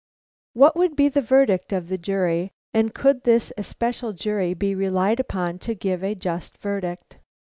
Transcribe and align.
What 0.53 0.75
would 0.75 0.95
be 0.95 1.09
the 1.09 1.21
verdict 1.21 1.71
of 1.71 1.87
the 1.87 1.97
jury, 1.99 2.53
and 2.73 2.91
could 2.91 3.21
this 3.21 3.53
especial 3.55 4.13
jury 4.13 4.55
be 4.55 4.73
relied 4.73 5.19
upon 5.19 5.59
to 5.59 5.75
give 5.75 6.03
a 6.03 6.15
just 6.15 6.57
verdict? 6.57 7.19